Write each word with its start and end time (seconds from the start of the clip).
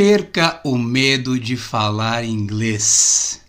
Perca 0.00 0.60
o 0.64 0.78
medo 0.78 1.36
de 1.36 1.56
falar 1.56 2.22
inglês. 2.22 3.40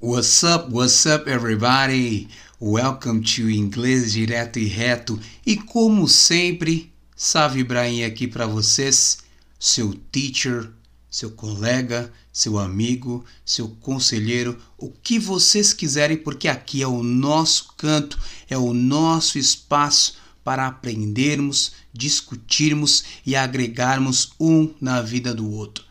What's 0.00 0.44
up, 0.44 0.72
what's 0.72 1.06
up, 1.06 1.28
everybody? 1.28 2.28
Welcome 2.60 3.22
to 3.22 3.50
Inglês 3.50 4.12
Direto 4.12 4.60
e 4.60 4.66
Reto. 4.66 5.18
E 5.44 5.56
como 5.56 6.06
sempre, 6.06 6.92
Savi 7.16 7.62
Ibrahim 7.62 8.04
aqui 8.04 8.28
para 8.28 8.46
vocês, 8.46 9.18
seu 9.58 9.92
teacher, 10.12 10.70
seu 11.10 11.30
colega, 11.32 12.12
seu 12.32 12.58
amigo, 12.58 13.24
seu 13.44 13.68
conselheiro, 13.68 14.56
o 14.78 14.90
que 14.90 15.18
vocês 15.18 15.72
quiserem, 15.72 16.16
porque 16.16 16.46
aqui 16.46 16.82
é 16.82 16.86
o 16.86 17.02
nosso 17.02 17.72
canto, 17.76 18.18
é 18.48 18.56
o 18.56 18.72
nosso 18.72 19.38
espaço 19.38 20.14
para 20.44 20.66
aprendermos, 20.66 21.72
discutirmos 21.92 23.04
e 23.26 23.34
agregarmos 23.34 24.30
um 24.38 24.72
na 24.80 25.02
vida 25.02 25.34
do 25.34 25.50
outro. 25.50 25.84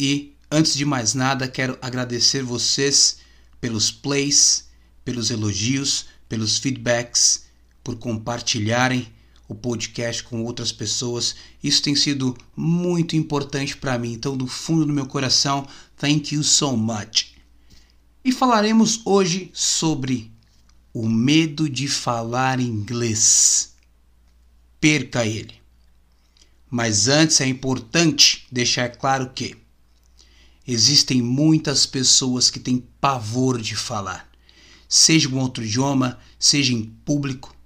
E 0.00 0.34
antes 0.50 0.74
de 0.74 0.84
mais 0.84 1.12
nada, 1.12 1.46
quero 1.46 1.78
agradecer 1.82 2.42
vocês 2.42 3.18
pelos 3.60 3.90
plays, 3.90 4.66
pelos 5.04 5.30
elogios, 5.30 6.06
pelos 6.28 6.58
feedbacks, 6.58 7.44
por 7.84 7.96
compartilharem 7.96 9.12
o 9.48 9.54
podcast 9.54 10.22
com 10.22 10.44
outras 10.44 10.70
pessoas. 10.70 11.34
Isso 11.64 11.82
tem 11.82 11.96
sido 11.96 12.36
muito 12.54 13.16
importante 13.16 13.76
para 13.76 13.98
mim. 13.98 14.12
Então, 14.12 14.36
do 14.36 14.46
fundo 14.46 14.84
do 14.84 14.92
meu 14.92 15.06
coração, 15.06 15.66
thank 15.96 16.34
you 16.34 16.44
so 16.44 16.76
much. 16.76 17.34
E 18.22 18.30
falaremos 18.30 19.00
hoje 19.06 19.50
sobre 19.54 20.30
o 20.92 21.08
medo 21.08 21.68
de 21.68 21.88
falar 21.88 22.60
inglês. 22.60 23.72
Perca 24.78 25.24
ele. 25.24 25.54
Mas 26.70 27.08
antes 27.08 27.40
é 27.40 27.46
importante 27.46 28.46
deixar 28.52 28.90
claro 28.90 29.30
que 29.30 29.56
existem 30.66 31.22
muitas 31.22 31.86
pessoas 31.86 32.50
que 32.50 32.60
têm 32.60 32.86
pavor 33.00 33.58
de 33.58 33.74
falar, 33.74 34.30
seja 34.86 35.26
em 35.26 35.34
outro 35.34 35.64
idioma, 35.64 36.18
seja 36.38 36.74
em 36.74 36.84
público, 36.84 37.56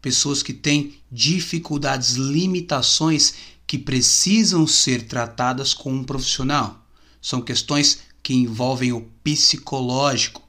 pessoas 0.00 0.42
que 0.42 0.52
têm 0.52 0.94
dificuldades, 1.10 2.14
limitações 2.14 3.34
que 3.66 3.78
precisam 3.78 4.66
ser 4.66 5.06
tratadas 5.06 5.74
com 5.74 5.92
um 5.92 6.04
profissional. 6.04 6.86
São 7.20 7.40
questões 7.40 8.00
que 8.22 8.34
envolvem 8.34 8.92
o 8.92 9.02
psicológico. 9.22 10.42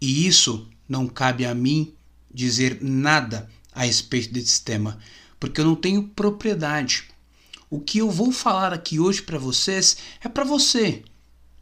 E 0.00 0.26
isso 0.26 0.68
não 0.88 1.06
cabe 1.06 1.44
a 1.44 1.54
mim 1.54 1.92
dizer 2.32 2.78
nada 2.82 3.48
a 3.72 3.84
respeito 3.84 4.32
desse 4.32 4.62
tema, 4.62 4.98
porque 5.38 5.60
eu 5.60 5.64
não 5.64 5.76
tenho 5.76 6.02
propriedade. 6.02 7.04
O 7.70 7.80
que 7.80 7.98
eu 7.98 8.10
vou 8.10 8.32
falar 8.32 8.72
aqui 8.72 8.98
hoje 8.98 9.22
para 9.22 9.38
vocês 9.38 9.98
é 10.22 10.28
para 10.28 10.44
você 10.44 11.02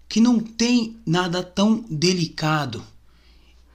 que 0.09 0.21
não 0.21 0.39
tem 0.39 0.97
nada 1.05 1.43
tão 1.43 1.85
delicado 1.91 2.85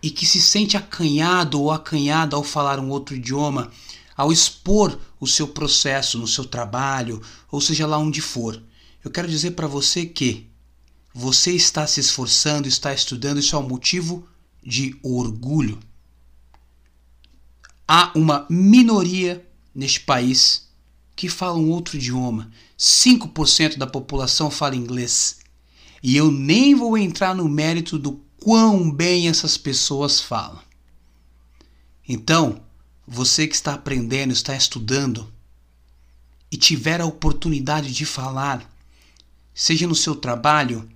e 0.02 0.10
que 0.10 0.26
se 0.26 0.42
sente 0.42 0.76
acanhado 0.76 1.62
ou 1.62 1.72
acanhada 1.72 2.36
ao 2.36 2.44
falar 2.44 2.80
um 2.80 2.90
outro 2.90 3.16
idioma, 3.16 3.72
ao 4.16 4.32
expor 4.32 5.00
o 5.20 5.28
seu 5.28 5.48
processo 5.48 6.18
no 6.18 6.28
seu 6.28 6.46
trabalho, 6.46 7.22
ou 7.52 7.62
seja 7.62 7.86
lá 7.86 7.98
onde 7.98 8.22
for. 8.22 8.62
Eu 9.04 9.12
quero 9.12 9.28
dizer 9.28 9.52
para 9.52 9.68
você 9.68 10.06
que 10.06 10.48
você 11.14 11.52
está 11.52 11.86
se 11.86 12.00
esforçando, 12.00 12.68
está 12.68 12.94
estudando, 12.94 13.40
isso 13.40 13.56
é 13.56 13.60
um 13.60 13.68
motivo 13.68 14.28
de 14.64 14.96
orgulho. 15.04 15.80
Há 17.88 18.12
uma 18.16 18.46
minoria 18.50 19.46
neste 19.76 20.00
país 20.00 20.70
que 21.16 21.28
fala 21.28 21.58
um 21.58 21.70
outro 21.70 21.98
idioma. 21.98 22.52
5% 22.78 23.78
da 23.78 23.86
população 23.86 24.50
fala 24.50 24.76
inglês. 24.76 25.40
E 26.02 26.16
eu 26.16 26.32
nem 26.32 26.74
vou 26.74 26.98
entrar 26.98 27.36
no 27.36 27.48
mérito 27.48 28.00
do 28.00 28.14
quão 28.42 28.90
bem 28.92 29.30
essas 29.30 29.56
pessoas 29.56 30.20
falam. 30.20 30.60
Então, 32.10 32.60
você 33.08 33.48
que 33.48 33.54
está 33.54 33.76
aprendendo, 33.76 34.34
está 34.34 34.56
estudando 34.56 35.32
e 36.52 36.58
tiver 36.58 37.00
a 37.00 37.06
oportunidade 37.06 37.94
de 37.94 38.04
falar, 38.04 38.68
seja 39.54 39.86
no 39.86 39.94
seu 39.94 40.16
trabalho, 40.16 40.90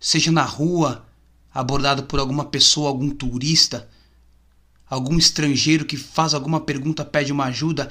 seja 0.00 0.32
na 0.32 0.42
rua, 0.42 1.06
abordado 1.52 2.04
por 2.04 2.18
alguma 2.18 2.46
pessoa, 2.46 2.88
algum 2.88 3.10
turista, 3.10 3.86
algum 4.88 5.18
estrangeiro 5.18 5.84
que 5.84 5.98
faz 5.98 6.32
alguma 6.32 6.60
pergunta, 6.60 7.04
pede 7.04 7.30
uma 7.30 7.44
ajuda, 7.44 7.90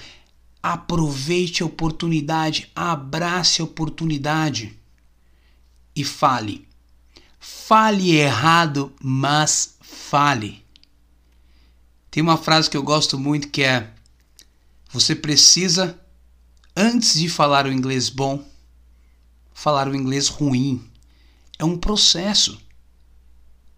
aproveite 0.63 1.61
a 1.61 1.65
oportunidade, 1.67 2.71
abrace 2.75 3.61
a 3.61 3.65
oportunidade 3.65 4.75
e 5.95 6.03
fale. 6.03 6.68
Fale 7.39 8.15
errado, 8.15 8.93
mas 9.01 9.77
fale. 9.81 10.65
Tem 12.11 12.21
uma 12.21 12.37
frase 12.37 12.69
que 12.69 12.75
eu 12.75 12.83
gosto 12.83 13.17
muito 13.17 13.49
que 13.49 13.63
é: 13.63 13.93
Você 14.91 15.15
precisa, 15.15 15.99
antes 16.75 17.13
de 17.13 17.29
falar 17.29 17.65
o 17.65 17.71
inglês 17.71 18.09
bom, 18.09 18.43
falar 19.53 19.87
o 19.87 19.95
inglês 19.95 20.27
ruim. 20.27 20.85
É 21.57 21.65
um 21.65 21.77
processo. 21.77 22.59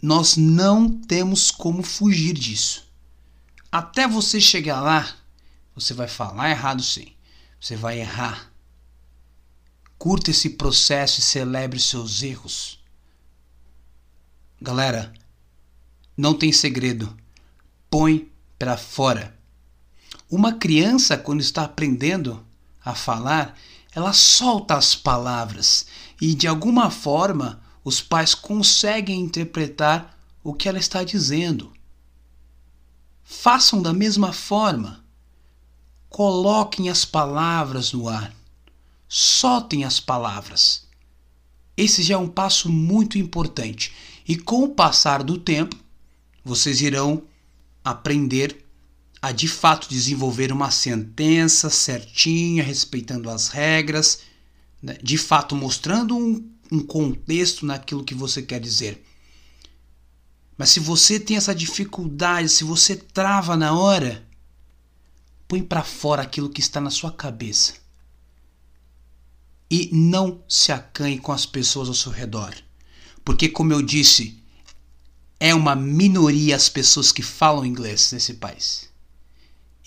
Nós 0.02 0.38
não 0.38 0.90
temos 0.90 1.52
como 1.52 1.84
fugir 1.84 2.34
disso. 2.34 2.88
Até 3.72 4.08
você 4.08 4.42
chegar 4.42 4.82
lá, 4.82 5.16
você 5.76 5.94
vai 5.94 6.08
falar 6.08 6.50
errado 6.50 6.84
sim. 6.84 7.14
Você 7.60 7.76
vai 7.76 8.00
errar. 8.00 8.52
Curta 9.98 10.32
esse 10.32 10.52
processo 10.52 11.20
e 11.20 11.24
celebre 11.24 11.80
seus 11.80 12.24
erros. 12.24 12.81
Galera, 14.64 15.12
não 16.16 16.36
tem 16.36 16.52
segredo. 16.52 17.18
Põe 17.90 18.30
para 18.60 18.78
fora. 18.78 19.36
Uma 20.30 20.54
criança, 20.54 21.18
quando 21.18 21.42
está 21.42 21.64
aprendendo 21.64 22.46
a 22.86 22.94
falar, 22.94 23.58
ela 23.92 24.14
solta 24.14 24.76
as 24.76 24.94
palavras 24.94 25.88
e 26.22 26.36
de 26.36 26.48
alguma 26.48 26.92
forma 26.92 27.60
os 27.84 28.02
pais 28.02 28.36
conseguem 28.36 29.20
interpretar 29.20 30.16
o 30.44 30.54
que 30.54 30.70
ela 30.70 30.78
está 30.78 31.04
dizendo. 31.04 31.74
Façam 33.24 33.82
da 33.82 33.92
mesma 33.92 34.32
forma. 34.32 35.04
Coloquem 36.08 36.88
as 36.88 37.04
palavras 37.04 37.94
no 37.94 38.08
ar. 38.08 38.32
Soltem 39.08 39.84
as 39.84 40.00
palavras. 40.00 40.86
Esse 41.76 42.04
já 42.04 42.14
é 42.14 42.18
um 42.18 42.30
passo 42.30 42.70
muito 42.70 43.18
importante. 43.18 43.92
E 44.28 44.38
com 44.38 44.64
o 44.64 44.70
passar 44.70 45.24
do 45.24 45.38
tempo, 45.38 45.76
vocês 46.44 46.82
irão 46.82 47.24
aprender 47.84 48.66
a 49.22 49.32
de 49.32 49.48
fato 49.48 49.88
desenvolver 49.88 50.52
uma 50.52 50.72
sentença 50.72 51.70
certinha, 51.70 52.64
respeitando 52.64 53.30
as 53.30 53.50
regras, 53.50 54.22
né? 54.82 54.98
de 55.02 55.18
fato 55.18 55.56
mostrando 55.56 56.18
um, 56.18 56.50
um 56.72 56.80
contexto 56.80 57.66
naquilo 57.66 58.04
que 58.04 58.16
você 58.16 58.42
quer 58.42 58.60
dizer. 58.60 59.06
Mas 60.58 60.70
se 60.70 60.80
você 60.80 61.20
tem 61.20 61.38
essa 61.38 61.54
dificuldade, 61.54 62.50
se 62.50 62.64
você 62.64 62.96
trava 62.96 63.56
na 63.56 63.74
hora, 63.74 64.28
põe 65.48 65.62
para 65.62 65.84
fora 65.84 66.22
aquilo 66.22 66.50
que 66.50 66.62
está 66.62 66.80
na 66.82 66.90
sua 66.90 67.12
cabeça. 67.12 67.74
E 69.70 69.90
não 69.94 70.44
se 70.48 70.72
acanhe 70.72 71.20
com 71.20 71.32
as 71.32 71.46
pessoas 71.46 71.88
ao 71.88 71.94
seu 71.94 72.12
redor. 72.12 72.54
Porque, 73.24 73.50
como 73.50 73.74
eu 73.74 73.82
disse, 73.82 74.42
é 75.40 75.54
uma 75.54 75.76
minoria 75.76 76.56
as 76.56 76.70
pessoas 76.70 77.12
que 77.12 77.22
falam 77.22 77.66
inglês 77.66 78.12
nesse 78.12 78.36
país. 78.36 78.90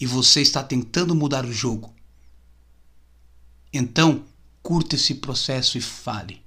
E 0.00 0.06
você 0.06 0.40
está 0.40 0.62
tentando 0.62 1.14
mudar 1.14 1.46
o 1.46 1.52
jogo. 1.52 1.94
Então, 3.72 4.25
curta 4.62 4.96
esse 4.96 5.14
processo 5.16 5.78
e 5.78 5.81
fale. 5.81 6.42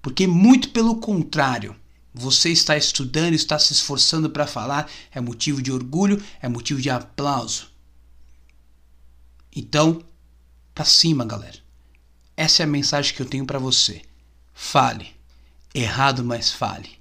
Porque, 0.00 0.26
muito 0.26 0.70
pelo 0.70 0.96
contrário, 0.96 1.74
você 2.14 2.50
está 2.50 2.76
estudando, 2.76 3.34
está 3.34 3.58
se 3.58 3.72
esforçando 3.72 4.30
para 4.30 4.46
falar, 4.46 4.90
é 5.10 5.20
motivo 5.20 5.60
de 5.62 5.70
orgulho, 5.70 6.22
é 6.40 6.48
motivo 6.48 6.80
de 6.80 6.90
aplauso. 6.90 7.70
Então, 9.54 10.02
para 10.74 10.84
cima, 10.84 11.24
galera. 11.24 11.58
Essa 12.36 12.62
é 12.62 12.64
a 12.64 12.68
mensagem 12.68 13.12
que 13.14 13.20
eu 13.20 13.26
tenho 13.26 13.44
para 13.44 13.58
você. 13.58 14.02
Fale. 14.54 15.17
Errado, 15.74 16.24
mas 16.24 16.50
fale. 16.50 16.98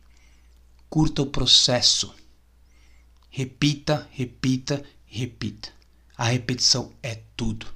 Curta 0.90 1.22
o 1.22 1.28
processo. 1.28 2.14
Repita, 3.30 4.08
repita, 4.12 4.84
repita. 5.06 5.69
A 6.18 6.25
repetição 6.25 6.92
é 7.04 7.19
tudo. 7.36 7.68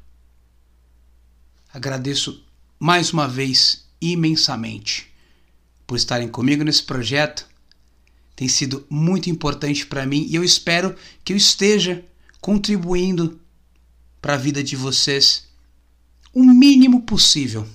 Agradeço 1.73 2.43
mais 2.79 3.13
uma 3.13 3.27
vez 3.27 3.85
imensamente 4.01 5.11
por 5.85 5.95
estarem 5.95 6.27
comigo 6.27 6.63
nesse 6.63 6.83
projeto. 6.83 7.49
tem 8.35 8.47
sido 8.47 8.85
muito 8.89 9.29
importante 9.29 9.85
para 9.85 10.05
mim 10.05 10.25
e 10.27 10.35
eu 10.35 10.43
espero 10.43 10.95
que 11.23 11.31
eu 11.31 11.37
esteja 11.37 12.03
contribuindo 12.39 13.39
para 14.19 14.33
a 14.33 14.37
vida 14.37 14.63
de 14.63 14.75
vocês 14.75 15.47
o 16.33 16.43
mínimo 16.43 17.03
possível. 17.03 17.67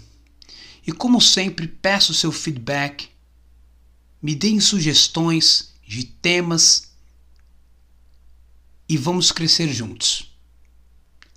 E 0.87 0.93
como 0.93 1.21
sempre, 1.21 1.67
peço 1.67 2.15
seu 2.15 2.31
feedback, 2.31 3.09
me 4.23 4.35
deem 4.35 4.61
sugestões 4.61 5.73
de 5.87 6.05
temas 6.05 6.91
e 8.89 8.97
vamos 8.97 9.33
crescer 9.33 9.73
juntos. 9.73 10.33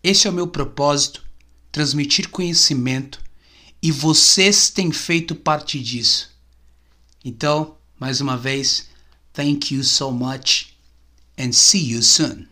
Esse 0.03 0.27
é 0.27 0.29
o 0.29 0.33
meu 0.33 0.47
propósito, 0.47 1.25
transmitir 1.71 2.29
conhecimento 2.29 3.21
e 3.81 3.91
vocês 3.91 4.69
têm 4.69 4.91
feito 4.91 5.33
parte 5.35 5.81
disso. 5.81 6.29
Então, 7.25 7.75
mais 7.99 8.21
uma 8.21 8.37
vez, 8.37 8.87
thank 9.33 9.73
you 9.73 9.83
so 9.83 10.11
much 10.11 10.77
and 11.37 11.51
see 11.51 11.91
you 11.91 12.03
soon. 12.03 12.47